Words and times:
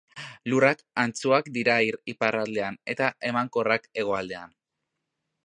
Lurrak 0.51 0.79
antzuak 1.03 1.51
dira 1.57 1.75
iparraldean 2.13 2.81
eta 2.95 3.11
emankorrak 3.33 3.87
hegoaldean. 3.99 4.59